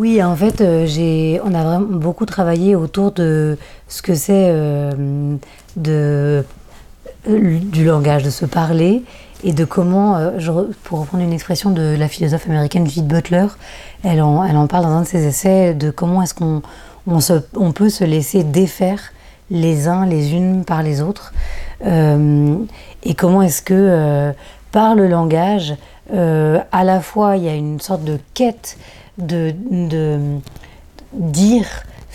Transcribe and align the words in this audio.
Oui, 0.00 0.22
en 0.22 0.34
fait, 0.34 0.62
euh, 0.62 0.86
j'ai, 0.86 1.42
on 1.44 1.52
a 1.52 1.62
vraiment 1.62 1.86
beaucoup 1.86 2.24
travaillé 2.24 2.74
autour 2.74 3.12
de 3.12 3.58
ce 3.86 4.00
que 4.00 4.14
c'est 4.14 4.46
euh, 4.48 5.36
de, 5.76 6.42
euh, 7.28 7.58
du 7.58 7.84
langage, 7.84 8.22
de 8.22 8.30
se 8.30 8.46
parler 8.46 9.02
et 9.44 9.52
de 9.52 9.66
comment, 9.66 10.18
pour 10.84 11.00
reprendre 11.00 11.22
une 11.22 11.34
expression 11.34 11.70
de 11.70 11.96
la 11.98 12.08
philosophe 12.08 12.46
américaine 12.48 12.86
Judith 12.86 13.08
Butler, 13.08 13.48
elle 14.02 14.22
en, 14.22 14.42
elle 14.42 14.56
en 14.56 14.68
parle 14.68 14.84
dans 14.84 14.90
un 14.92 15.02
de 15.02 15.06
ses 15.06 15.26
essais 15.26 15.74
de 15.74 15.90
comment 15.90 16.22
est-ce 16.22 16.32
qu'on 16.32 16.62
on 17.06 17.18
on 17.56 17.72
peut 17.72 17.90
se 17.90 18.04
laisser 18.04 18.42
défaire 18.42 19.00
les 19.50 19.86
uns 19.86 20.06
les 20.06 20.32
unes 20.32 20.64
par 20.64 20.82
les 20.82 21.02
autres 21.02 21.34
et 21.84 23.14
comment 23.16 23.42
est-ce 23.42 23.60
que 23.60 24.32
par 24.72 24.94
le 24.94 25.08
langage, 25.08 25.74
à 26.12 26.84
la 26.84 27.00
fois 27.00 27.36
il 27.36 27.44
y 27.44 27.48
a 27.48 27.54
une 27.54 27.80
sorte 27.80 28.04
de 28.04 28.18
quête 28.34 28.76
de, 29.18 29.54
de 29.70 30.38
dire, 31.12 31.66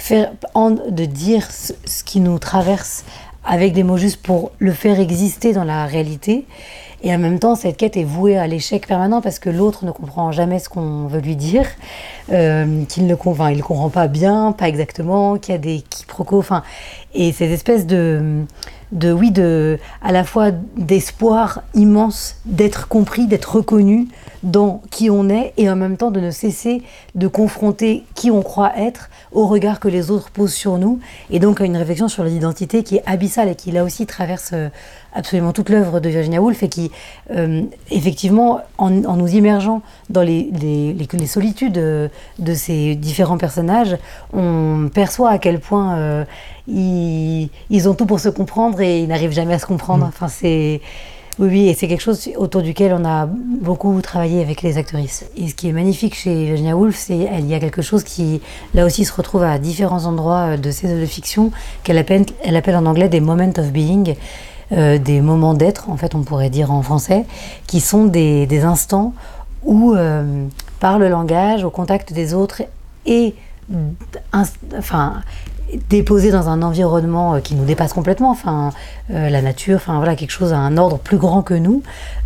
de 0.09 1.05
dire 1.05 1.47
ce, 1.51 2.03
qui 2.03 2.19
nous 2.19 2.39
traverse 2.39 3.05
avec 3.43 3.73
des 3.73 3.83
mots 3.83 3.97
justes 3.97 4.21
pour 4.21 4.51
le 4.59 4.71
faire 4.71 4.99
exister 4.99 5.53
dans 5.53 5.63
la 5.63 5.85
réalité. 5.85 6.45
Et 7.03 7.13
en 7.13 7.19
même 7.19 7.37
temps, 7.37 7.55
cette 7.55 7.77
quête 7.77 7.97
est 7.97 8.03
vouée 8.03 8.35
à 8.35 8.47
l'échec 8.47 8.87
permanent 8.87 9.21
parce 9.21 9.37
que 9.37 9.51
l'autre 9.51 9.85
ne 9.85 9.91
comprend 9.91 10.31
jamais 10.31 10.57
ce 10.57 10.69
qu'on 10.69 11.05
veut 11.05 11.19
lui 11.19 11.35
dire, 11.35 11.67
euh, 12.31 12.83
qu'il 12.85 13.05
ne 13.05 13.13
comprend, 13.13 13.47
il 13.47 13.61
comprend 13.61 13.89
pas 13.89 14.07
bien, 14.07 14.53
pas 14.53 14.67
exactement, 14.67 15.37
qu'il 15.37 15.53
y 15.53 15.55
a 15.55 15.59
des 15.59 15.81
quiproquos. 15.87 16.39
Enfin, 16.39 16.63
et 17.13 17.31
cette 17.31 17.51
espèce 17.51 17.85
de, 17.85 18.45
de 18.91 19.11
oui, 19.11 19.31
de, 19.31 19.79
à 20.01 20.11
la 20.11 20.23
fois 20.23 20.51
d'espoir 20.77 21.63
immense 21.73 22.37
d'être 22.45 22.87
compris, 22.87 23.27
d'être 23.27 23.55
reconnu 23.55 24.07
dans 24.43 24.81
qui 24.91 25.09
on 25.09 25.27
est, 25.29 25.53
et 25.57 25.69
en 25.69 25.75
même 25.75 25.97
temps 25.97 26.11
de 26.11 26.19
ne 26.19 26.31
cesser 26.31 26.83
de 27.15 27.27
confronter 27.27 28.03
qui 28.13 28.29
on 28.29 28.41
croit 28.41 28.77
être 28.77 29.09
au 29.31 29.47
regard 29.47 29.79
que 29.79 29.87
les 29.87 30.11
autres 30.11 30.29
posent 30.29 30.53
sur 30.53 30.77
nous, 30.77 30.99
et 31.29 31.39
donc 31.39 31.61
à 31.61 31.65
une 31.65 31.77
réflexion 31.77 32.07
sur 32.07 32.23
l'identité 32.23 32.83
qui 32.83 32.97
est 32.97 33.03
abyssale 33.05 33.49
et 33.49 33.55
qui 33.55 33.71
là 33.71 33.83
aussi 33.83 34.05
traverse 34.05 34.51
euh, 34.53 34.69
absolument 35.15 35.53
toute 35.53 35.69
l'œuvre 35.69 35.99
de 35.99 36.09
Virginia 36.09 36.41
Woolf 36.41 36.61
et 36.61 36.69
qui, 36.69 36.91
euh, 37.31 37.63
effectivement, 37.89 38.59
en, 38.77 39.03
en 39.05 39.15
nous 39.15 39.29
immergeant 39.29 39.81
dans 40.09 40.21
les, 40.21 40.49
les, 40.61 40.93
les- 40.93 41.07
les 41.11 41.25
solitudes 41.27 41.77
euh, 41.77 42.07
de 42.37 42.53
ces 42.53 42.95
différents 42.95 43.37
personnages, 43.37 43.97
on 44.33 44.89
perçoit 44.93 45.31
à 45.31 45.37
quel 45.39 45.59
point 45.59 45.95
euh, 45.97 46.25
ils, 46.67 47.49
ils 47.69 47.89
ont 47.89 47.93
tout 47.93 48.05
pour 48.05 48.19
se 48.19 48.29
comprendre 48.29 48.81
et 48.81 49.01
ils 49.01 49.07
n'arrivent 49.07 49.31
jamais 49.31 49.53
à 49.53 49.59
se 49.59 49.65
comprendre. 49.65 50.05
Enfin, 50.07 50.27
c'est 50.27 50.81
oui, 51.37 51.47
oui, 51.49 51.67
et 51.67 51.73
c'est 51.73 51.89
quelque 51.89 52.01
chose 52.01 52.29
autour 52.37 52.61
duquel 52.61 52.93
on 52.97 53.03
a 53.03 53.25
beaucoup 53.27 53.99
travaillé 54.01 54.41
avec 54.41 54.61
les 54.61 54.77
actrices. 54.77 55.25
Et 55.35 55.49
ce 55.49 55.53
qui 55.53 55.67
est 55.67 55.73
magnifique 55.73 56.15
chez 56.15 56.45
Virginia 56.45 56.77
Woolf, 56.77 56.95
c'est 56.95 57.17
qu'il 57.27 57.47
y 57.47 57.53
a 57.53 57.59
quelque 57.59 57.81
chose 57.81 58.05
qui, 58.05 58.39
là 58.73 58.85
aussi, 58.85 59.03
se 59.03 59.11
retrouve 59.13 59.43
à 59.43 59.57
différents 59.59 60.05
endroits 60.05 60.55
de 60.55 60.71
ses 60.71 60.89
œuvres 60.89 61.01
de 61.01 61.05
fiction, 61.05 61.51
qu'elle 61.83 61.97
appelle, 61.97 62.25
elle 62.41 62.55
appelle 62.55 62.77
en 62.77 62.85
anglais 62.85 63.09
des 63.09 63.19
moments 63.19 63.51
of 63.57 63.71
being, 63.73 64.15
euh, 64.71 64.97
des 64.97 65.21
moments 65.21 65.53
d'être, 65.53 65.89
en 65.89 65.97
fait, 65.97 66.15
on 66.15 66.21
pourrait 66.23 66.49
dire 66.49 66.71
en 66.71 66.81
français, 66.81 67.25
qui 67.67 67.79
sont 67.79 68.05
des, 68.05 68.63
instants 68.63 69.13
où, 69.63 69.93
euh, 69.93 70.45
par 70.79 70.99
le 70.99 71.09
langage, 71.09 71.63
au 71.63 71.69
contact 71.69 72.13
des 72.13 72.33
autres 72.33 72.63
et 73.05 73.35
inst- 74.33 74.55
enfin, 74.77 75.21
déposé 75.89 76.31
dans 76.31 76.49
un 76.49 76.61
environnement 76.61 77.35
euh, 77.35 77.39
qui 77.39 77.55
nous 77.55 77.65
dépasse 77.65 77.93
complètement, 77.93 78.29
enfin 78.29 78.71
euh, 79.11 79.29
la 79.29 79.41
nature, 79.41 79.77
enfin 79.77 79.97
voilà 79.97 80.15
quelque 80.15 80.31
chose 80.31 80.53
à 80.53 80.57
un 80.57 80.77
ordre 80.77 80.97
plus 80.97 81.17
grand 81.17 81.41
que 81.41 81.53
nous. 81.53 81.81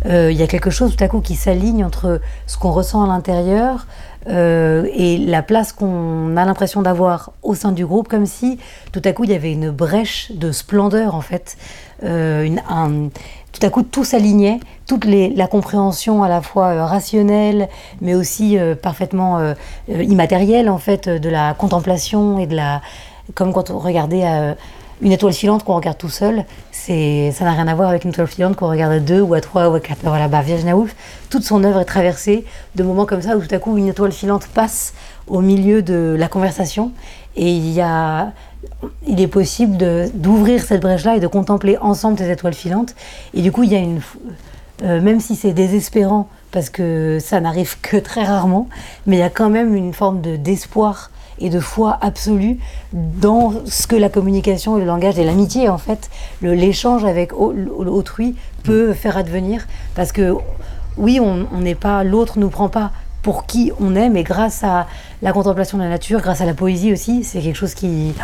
Euh, 0.06 0.30
Il 0.30 0.38
y 0.38 0.42
a 0.42 0.46
quelque 0.46 0.70
chose 0.70 0.94
tout 0.94 1.04
à 1.04 1.08
coup 1.08 1.20
qui 1.20 1.34
s'aligne 1.34 1.84
entre 1.84 2.20
ce 2.46 2.58
qu'on 2.58 2.70
ressent 2.70 3.02
à 3.02 3.06
l'intérieur 3.06 3.86
et 4.26 5.16
la 5.16 5.42
place 5.42 5.72
qu'on 5.72 6.36
a 6.36 6.44
l'impression 6.44 6.82
d'avoir 6.82 7.32
au 7.42 7.54
sein 7.54 7.72
du 7.72 7.86
groupe, 7.86 8.06
comme 8.06 8.26
si 8.26 8.58
tout 8.92 9.00
à 9.06 9.12
coup 9.12 9.24
il 9.24 9.30
y 9.30 9.34
avait 9.34 9.50
une 9.50 9.70
brèche 9.70 10.30
de 10.32 10.52
splendeur 10.52 11.14
en 11.14 11.22
fait, 11.22 11.56
tout 12.02 13.66
à 13.66 13.70
coup 13.70 13.82
tout 13.82 14.04
s'alignait, 14.04 14.60
toute 14.86 15.06
la 15.06 15.46
compréhension 15.46 16.22
à 16.22 16.28
la 16.28 16.42
fois 16.42 16.84
rationnelle, 16.84 17.70
mais 18.02 18.14
aussi 18.14 18.58
parfaitement 18.82 19.54
immatérielle 19.88 20.68
en 20.68 20.78
fait, 20.78 21.08
de 21.08 21.28
la 21.30 21.54
contemplation 21.54 22.38
et 22.38 22.46
de 22.46 22.56
la, 22.56 22.82
comme 23.34 23.52
quand 23.52 23.70
on 23.70 23.78
regardait 23.78 24.24
euh, 24.24 24.54
une 25.02 25.12
étoile 25.12 25.32
filante 25.32 25.64
qu'on 25.64 25.76
regarde 25.76 25.96
tout 25.98 26.08
seul, 26.10 26.44
c'est, 26.72 27.32
ça 27.32 27.44
n'a 27.44 27.52
rien 27.52 27.68
à 27.68 27.74
voir 27.74 27.88
avec 27.88 28.04
une 28.04 28.10
étoile 28.10 28.26
filante 28.26 28.56
qu'on 28.56 28.68
regarde 28.68 28.92
à 28.92 29.00
deux 29.00 29.20
ou 29.20 29.34
à 29.34 29.40
trois 29.40 29.68
ou 29.70 29.74
à 29.74 29.80
quatre. 29.80 30.00
Voilà, 30.02 30.28
bah, 30.28 30.42
Virginia 30.42 30.74
toute 31.30 31.42
son 31.42 31.64
œuvre 31.64 31.80
est 31.80 31.84
traversée 31.84 32.44
de 32.74 32.82
moments 32.82 33.06
comme 33.06 33.22
ça 33.22 33.36
où 33.36 33.40
tout 33.40 33.54
à 33.54 33.58
coup 33.58 33.76
une 33.78 33.88
étoile 33.88 34.12
filante 34.12 34.46
passe 34.48 34.92
au 35.26 35.40
milieu 35.40 35.82
de 35.82 36.16
la 36.18 36.28
conversation 36.28 36.92
et 37.36 37.50
il 39.06 39.20
est 39.20 39.28
possible 39.28 39.78
d'ouvrir 40.14 40.62
cette 40.62 40.82
brèche-là 40.82 41.16
et 41.16 41.20
de 41.20 41.26
contempler 41.26 41.78
ensemble 41.78 42.18
ces 42.18 42.30
étoiles 42.30 42.54
filantes. 42.54 42.94
Et 43.32 43.40
du 43.40 43.52
coup, 43.52 43.62
il 43.62 43.72
y 43.72 43.76
a 43.76 43.78
une, 43.78 44.00
euh, 44.82 45.00
même 45.00 45.20
si 45.20 45.36
c'est 45.36 45.52
désespérant, 45.52 46.28
parce 46.50 46.68
que 46.68 47.18
ça 47.20 47.40
n'arrive 47.40 47.80
que 47.80 47.96
très 47.96 48.24
rarement, 48.24 48.68
mais 49.06 49.16
il 49.16 49.20
y 49.20 49.22
a 49.22 49.30
quand 49.30 49.48
même 49.50 49.74
une 49.76 49.94
forme 49.94 50.20
de- 50.20 50.36
d'espoir 50.36 51.10
et 51.40 51.50
de 51.50 51.60
foi 51.60 51.98
absolue 52.00 52.58
dans 52.92 53.52
ce 53.66 53.86
que 53.86 53.96
la 53.96 54.08
communication 54.08 54.76
et 54.76 54.80
le 54.80 54.86
langage 54.86 55.18
et 55.18 55.24
l'amitié, 55.24 55.68
en 55.68 55.78
fait, 55.78 56.10
l'échange 56.42 57.04
avec 57.04 57.32
au- 57.32 57.54
autrui 57.78 58.34
peut 58.62 58.92
faire 58.92 59.16
advenir. 59.16 59.66
Parce 59.94 60.12
que 60.12 60.34
oui, 60.96 61.20
on 61.20 61.60
n'est 61.60 61.74
pas, 61.74 62.04
l'autre 62.04 62.38
nous 62.38 62.50
prend 62.50 62.68
pas 62.68 62.90
pour 63.22 63.44
qui 63.44 63.70
on 63.78 63.96
est, 63.96 64.08
mais 64.08 64.22
grâce 64.22 64.64
à 64.64 64.86
la 65.20 65.32
contemplation 65.32 65.76
de 65.76 65.82
la 65.82 65.90
nature, 65.90 66.22
grâce 66.22 66.40
à 66.40 66.46
la 66.46 66.54
poésie 66.54 66.90
aussi, 66.90 67.22
c'est 67.22 67.40
quelque 67.42 67.54
chose 67.56 67.74
qui, 67.74 68.14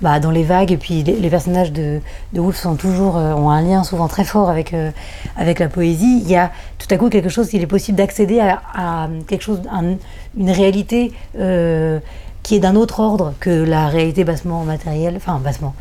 bah, 0.00 0.20
dans 0.20 0.30
les 0.30 0.44
vagues, 0.44 0.70
et 0.70 0.76
puis 0.76 1.02
les, 1.02 1.16
les 1.16 1.28
personnages 1.28 1.72
de, 1.72 2.00
de 2.32 2.40
Woolf 2.40 2.56
sont 2.56 2.76
toujours, 2.76 3.16
euh, 3.16 3.34
ont 3.34 3.50
un 3.50 3.62
lien 3.62 3.82
souvent 3.82 4.06
très 4.06 4.22
fort 4.22 4.48
avec, 4.50 4.72
euh, 4.72 4.92
avec 5.36 5.58
la 5.58 5.68
poésie. 5.68 6.20
Il 6.24 6.30
y 6.30 6.36
a 6.36 6.52
tout 6.78 6.86
à 6.94 6.96
coup 6.98 7.08
quelque 7.08 7.28
chose, 7.28 7.48
il 7.52 7.62
est 7.62 7.66
possible 7.66 7.98
d'accéder 7.98 8.38
à, 8.38 8.62
à 8.76 9.08
quelque 9.26 9.42
chose, 9.42 9.60
un- 9.72 9.96
une 10.38 10.50
réalité 10.52 11.12
euh, 11.36 11.98
qui 12.44 12.54
est 12.54 12.60
d'un 12.60 12.76
autre 12.76 13.00
ordre 13.00 13.32
que 13.40 13.50
la 13.50 13.88
réalité 13.88 14.22
bassement 14.22 14.62
matérielle, 14.64 15.14
enfin 15.16 15.40
bassement. 15.42 15.74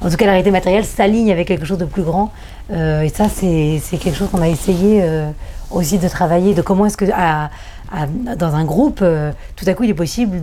En 0.00 0.08
tout 0.08 0.16
cas, 0.16 0.24
la 0.26 0.30
réalité 0.32 0.50
matérielle 0.52 0.84
s'aligne 0.86 1.30
avec 1.30 1.48
quelque 1.48 1.66
chose 1.66 1.76
de 1.76 1.84
plus 1.84 2.02
grand. 2.04 2.30
Euh, 2.72 3.02
et 3.02 3.08
ça, 3.10 3.26
c'est 3.28 3.80
quelque 3.98 4.14
chose 4.16 4.28
qu'on 4.30 4.40
a 4.40 4.48
essayé 4.48 5.00
euh, 5.02 5.28
aussi 5.72 5.98
de 5.98 6.08
travailler, 6.08 6.54
de 6.54 6.62
comment 6.62 6.86
est-ce 6.86 6.96
que 6.96 7.06
à- 7.12 7.50
à- 7.92 8.06
dans 8.36 8.54
un 8.54 8.64
groupe, 8.64 9.00
euh, 9.02 9.32
tout 9.56 9.64
à 9.68 9.74
coup, 9.74 9.82
il 9.82 9.90
est 9.90 9.94
possible 9.94 10.40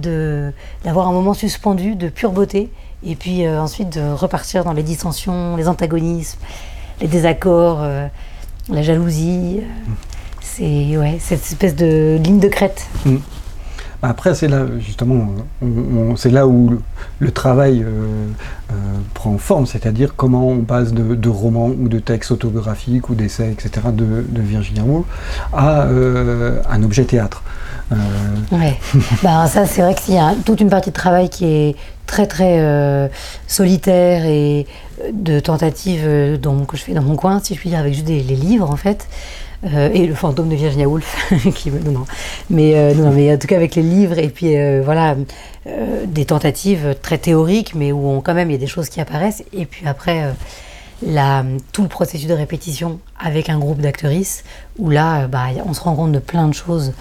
d'avoir 0.83 1.07
un 1.07 1.13
moment 1.13 1.33
suspendu 1.33 1.95
de 1.95 2.09
pure 2.09 2.31
beauté, 2.33 2.69
et 3.03 3.15
puis 3.15 3.47
ensuite 3.47 3.97
de 3.97 4.11
repartir 4.11 4.65
dans 4.65 4.73
les 4.73 4.83
dissensions, 4.83 5.55
les 5.55 5.69
antagonismes, 5.69 6.37
les 6.99 7.07
désaccords, 7.07 7.79
la 8.69 8.81
jalousie. 8.83 9.61
euh, 9.61 9.91
c'est 10.41 10.97
ouais, 10.97 11.17
cette 11.21 11.43
espèce 11.45 11.75
de 11.77 12.19
ligne 12.21 12.39
de 12.39 12.49
crête. 12.49 12.87
Bah, 13.05 13.11
Après, 14.01 14.33
c'est 14.33 14.47
là, 14.47 14.65
justement, 14.79 15.27
c'est 16.15 16.29
là 16.29 16.47
où 16.47 16.69
le, 16.69 16.81
le 17.19 17.31
travail 17.31 17.83
euh, 17.83 18.27
euh, 18.71 18.73
prend 19.13 19.37
forme, 19.37 19.65
c'est-à-dire 19.65 20.15
comment 20.15 20.47
on 20.47 20.61
passe 20.61 20.93
de, 20.93 21.15
de 21.15 21.29
romans 21.29 21.67
ou 21.67 21.89
de 21.89 21.99
textes 21.99 22.31
autobiographiques 22.31 23.09
ou 23.09 23.15
d'essais, 23.15 23.51
etc., 23.51 23.87
de, 23.91 24.25
de 24.27 24.41
Virginia 24.41 24.83
Woolf 24.83 25.05
à 25.51 25.83
euh, 25.83 26.61
un 26.69 26.81
objet 26.83 27.03
théâtre. 27.03 27.43
Ouais. 28.51 28.77
ben, 29.23 29.47
ça, 29.47 29.65
c'est 29.65 29.81
vrai 29.81 29.95
qu'il 29.95 30.13
y 30.13 30.17
a 30.19 30.33
toute 30.45 30.61
une 30.61 30.69
partie 30.69 30.91
de 30.91 30.95
travail 30.95 31.29
qui 31.29 31.45
est 31.45 31.75
très 32.09 32.25
très 32.27 32.57
euh, 32.59 33.07
solitaire 33.47 34.25
et 34.25 34.65
euh, 35.01 35.11
de 35.13 35.39
tentatives 35.39 36.03
euh, 36.05 36.37
dont- 36.37 36.65
que 36.65 36.75
je 36.75 36.81
fais 36.83 36.93
dans 36.93 37.03
mon 37.03 37.15
coin, 37.15 37.39
si 37.43 37.53
je 37.53 37.59
puis 37.59 37.69
dire, 37.69 37.79
avec 37.79 37.93
juste 37.93 38.05
des, 38.07 38.21
les 38.21 38.35
livres 38.35 38.69
en 38.69 38.75
fait. 38.75 39.07
Et 39.93 40.07
le 40.07 40.15
fantôme 40.15 40.47
de 40.47 40.55
Virginia 40.55 40.87
Woolf 40.87 41.33
qui 41.53 41.69
me 41.69 41.79
non, 41.79 42.05
mais 42.49 42.93
non, 42.95 43.11
mais 43.11 43.33
en 43.33 43.37
tout 43.37 43.45
cas 43.47 43.57
avec 43.57 43.75
les 43.75 43.81
livres 43.81 44.17
et 44.17 44.29
puis 44.29 44.53
voilà 44.85 45.17
des 46.07 46.23
tentatives 46.23 46.95
très 47.01 47.17
théoriques 47.17 47.75
mais 47.75 47.91
où 47.91 48.21
quand 48.23 48.33
même 48.33 48.49
il 48.49 48.53
y 48.53 48.55
a 48.55 48.59
des 48.59 48.67
choses 48.67 48.87
qui 48.87 49.01
apparaissent 49.01 49.43
et 49.51 49.65
puis 49.65 49.85
après 49.85 50.33
la, 51.05 51.43
tout 51.71 51.81
le 51.83 51.87
processus 51.87 52.27
de 52.27 52.33
répétition 52.33 52.99
avec 53.19 53.49
un 53.49 53.57
groupe 53.59 53.79
d'actrices 53.79 54.43
où 54.77 54.89
là, 54.89 55.21
euh, 55.23 55.27
bah, 55.27 55.45
on 55.65 55.73
se 55.73 55.81
rend 55.81 55.95
compte 55.95 56.11
de 56.11 56.19
plein 56.19 56.47
de 56.47 56.53
choses. 56.53 56.93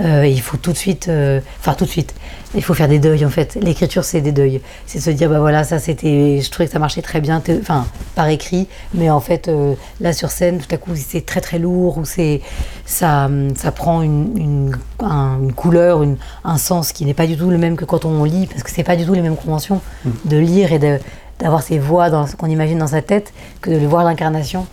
Euh, 0.00 0.22
et 0.22 0.30
il 0.30 0.40
faut 0.40 0.56
tout 0.56 0.70
de 0.70 0.76
suite, 0.76 1.08
euh, 1.08 1.40
enfin 1.58 1.74
tout 1.74 1.84
de 1.84 1.90
suite, 1.90 2.14
il 2.54 2.62
faut 2.62 2.72
faire 2.72 2.86
des 2.86 3.00
deuils 3.00 3.24
en 3.24 3.30
fait. 3.30 3.58
L'écriture, 3.60 4.04
c'est 4.04 4.20
des 4.20 4.30
deuils. 4.30 4.60
C'est 4.86 4.98
de 5.00 5.02
se 5.02 5.10
dire, 5.10 5.28
bah 5.28 5.40
voilà, 5.40 5.64
ça 5.64 5.80
c'était, 5.80 6.40
je 6.40 6.48
trouvais 6.52 6.66
que 6.66 6.72
ça 6.72 6.78
marchait 6.78 7.02
très 7.02 7.20
bien, 7.20 7.42
enfin 7.60 7.84
par 8.14 8.28
écrit, 8.28 8.68
mais 8.94 9.10
en 9.10 9.18
fait 9.18 9.48
euh, 9.48 9.74
là 10.00 10.12
sur 10.12 10.30
scène, 10.30 10.58
tout 10.58 10.72
à 10.72 10.78
coup 10.78 10.92
c'est 10.94 11.26
très 11.26 11.40
très 11.40 11.58
lourd 11.58 11.98
ou 11.98 12.04
c'est, 12.04 12.42
ça, 12.86 13.28
ça 13.56 13.72
prend 13.72 14.02
une, 14.02 14.38
une, 14.38 14.76
un- 15.00 15.38
une 15.42 15.52
couleur, 15.52 16.04
une- 16.04 16.16
un 16.44 16.58
sens 16.58 16.92
qui 16.92 17.04
n'est 17.04 17.12
pas 17.14 17.26
du 17.26 17.36
tout 17.36 17.50
le 17.50 17.58
même 17.58 17.74
que 17.74 17.84
quand 17.84 18.04
on 18.04 18.22
lit, 18.22 18.46
parce 18.46 18.62
que 18.62 18.70
c'est 18.70 18.84
pas 18.84 18.94
du 18.94 19.04
tout 19.04 19.14
les 19.14 19.20
mêmes 19.22 19.36
conventions 19.36 19.80
de 20.26 20.36
lire 20.36 20.72
et 20.72 20.78
de 20.78 21.00
d'avoir 21.38 21.62
ces 21.62 21.78
voix 21.78 22.10
dans 22.10 22.26
qu'on 22.26 22.46
imagine 22.48 22.78
dans 22.78 22.86
sa 22.88 23.02
tête 23.02 23.32
que 23.60 23.70
de 23.70 23.76
le 23.78 23.86
voir 23.86 24.04
l'incarnation. 24.04 24.66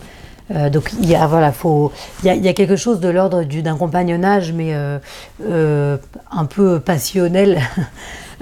Euh, 0.53 0.69
donc 0.69 0.91
il 1.01 1.09
y 1.09 1.15
a 1.15 1.25
voilà, 1.25 1.51
faut 1.51 1.91
il 2.23 2.31
y 2.33 2.38
y 2.39 2.47
a 2.47 2.53
quelque 2.53 2.75
chose 2.75 3.00
de 3.00 3.09
l'ordre 3.09 3.44
du- 3.44 3.63
d'un 3.63 3.75
compagnonnage, 3.77 4.51
mais 4.53 4.73
euh, 4.75 5.00
euh, 5.44 5.97
un 6.31 6.45
peu 6.45 6.79
passionnel, 6.79 7.59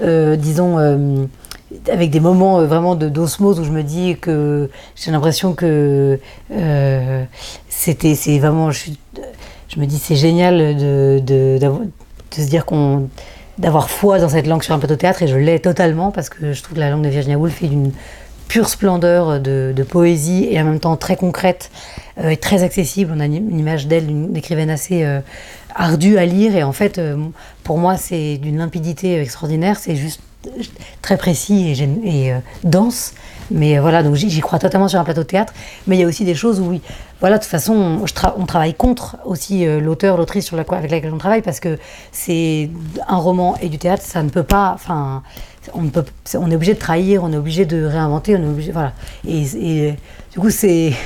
disons. 0.38 0.78
avec 1.90 2.10
des 2.10 2.20
moments 2.20 2.62
vraiment 2.64 2.94
de 2.94 3.08
d'osmose 3.08 3.58
où 3.58 3.64
je 3.64 3.70
me 3.72 3.82
dis 3.82 4.16
que 4.20 4.70
j'ai 4.94 5.10
l'impression 5.10 5.54
que 5.54 6.20
c'était 7.68 8.14
c'est 8.14 8.38
vraiment 8.38 8.70
je, 8.70 8.90
je 9.68 9.80
me 9.80 9.86
dis 9.86 9.98
c'est 9.98 10.14
génial 10.14 10.58
de, 10.76 11.18
de, 11.18 11.58
de 11.58 11.70
se 12.42 12.48
dire 12.48 12.64
qu'on 12.64 13.08
d'avoir 13.58 13.90
foi 13.90 14.18
dans 14.18 14.28
cette 14.28 14.46
langue 14.46 14.62
sur 14.62 14.74
un 14.74 14.78
plateau 14.78 14.94
de 14.94 15.00
théâtre 15.00 15.22
et 15.22 15.28
je 15.28 15.36
l'ai 15.36 15.60
totalement 15.60 16.10
parce 16.10 16.28
que 16.28 16.52
je 16.52 16.62
trouve 16.62 16.74
que 16.74 16.80
la 16.80 16.90
langue 16.90 17.02
de 17.02 17.08
Virginia 17.08 17.38
Woolf 17.38 17.62
est 17.62 17.68
d'une 17.68 17.92
pure 18.48 18.68
splendeur 18.68 19.40
de, 19.40 19.72
de 19.74 19.82
poésie 19.82 20.48
et 20.50 20.60
en 20.60 20.64
même 20.64 20.80
temps 20.80 20.96
très 20.96 21.16
concrète 21.16 21.70
euh, 22.18 22.30
et 22.30 22.36
très 22.36 22.62
accessible. 22.62 23.12
On 23.14 23.20
a 23.20 23.26
une, 23.26 23.58
image 23.58 23.86
d'elle, 23.86 24.06
d'une 24.06 24.36
écrivaine 24.36 24.70
assez 24.70 25.04
euh, 25.04 25.20
ardue 25.74 26.18
à 26.18 26.26
lire 26.26 26.54
et 26.56 26.62
en 26.62 26.72
fait 26.72 26.98
euh, 26.98 27.16
pour 27.62 27.78
moi 27.78 27.96
c'est 27.96 28.36
d'une 28.38 28.58
limpidité 28.58 29.20
extraordinaire, 29.20 29.78
c'est 29.78 29.96
juste 29.96 30.20
très 31.02 31.16
précis 31.16 31.74
et, 32.04 32.32
euh, 32.32 32.38
dense. 32.64 33.12
Mais 33.50 33.76
euh, 33.76 33.80
voilà, 33.82 34.02
donc 34.02 34.14
j'y 34.14 34.40
crois 34.40 34.58
totalement 34.58 34.88
sur 34.88 34.98
un 34.98 35.04
plateau 35.04 35.20
de 35.22 35.26
théâtre. 35.26 35.52
Mais 35.86 35.96
il 35.96 36.00
y 36.00 36.04
a 36.04 36.06
aussi 36.06 36.24
des 36.24 36.34
choses 36.34 36.60
où, 36.60 36.64
oui, 36.64 36.80
voilà, 37.20 37.36
de 37.36 37.42
toute 37.42 37.50
façon, 37.50 37.74
on, 37.74 38.06
je 38.06 38.14
tra- 38.14 38.32
on 38.38 38.46
travaille 38.46 38.72
contre 38.74 39.16
aussi 39.26 39.66
euh, 39.66 39.80
l'auteur, 39.80 40.16
l'autrice 40.16 40.46
sur 40.46 40.56
la, 40.56 40.64
avec 40.70 40.90
laquelle 40.90 41.12
on 41.12 41.18
travaille 41.18 41.42
parce 41.42 41.60
que 41.60 41.78
c'est 42.10 42.70
un 43.06 43.16
roman 43.16 43.56
et 43.60 43.68
du 43.68 43.78
théâtre, 43.78 44.02
ça 44.04 44.22
ne 44.22 44.30
peut 44.30 44.42
pas. 44.44 44.72
Enfin, 44.74 45.22
on, 45.74 45.82
ne 45.82 45.90
peut, 45.90 46.04
c'est- 46.24 46.38
on 46.38 46.50
est 46.50 46.54
obligé 46.56 46.72
de 46.74 46.78
trahir, 46.78 47.22
on 47.22 47.32
est 47.32 47.36
obligé 47.36 47.66
de 47.66 47.84
réinventer, 47.84 48.34
on 48.36 48.42
est 48.42 48.46
obligé. 48.48 48.72
Voilà. 48.72 48.92
Et, 49.28 49.42
et, 49.56 49.94
du 50.32 50.38
coup, 50.40 50.50
c'est. 50.50 50.92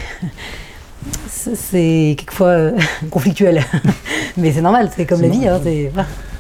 quelquefois 1.73 2.47
euh, 2.49 2.79
conflictuel. 3.11 3.63
Mais 4.37 4.53
c'est 4.53 4.61
normal, 4.61 4.91
c'est 4.95 5.07
comme 5.07 5.23
la 5.23 5.29
vie. 5.29 5.49
Hein. 5.49 5.61